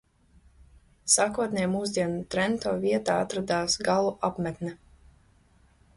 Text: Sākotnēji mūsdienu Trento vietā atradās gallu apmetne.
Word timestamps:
Sākotnēji 1.15 1.69
mūsdienu 1.73 2.23
Trento 2.35 2.73
vietā 2.87 3.21
atradās 3.27 3.77
gallu 3.89 4.15
apmetne. 4.31 4.77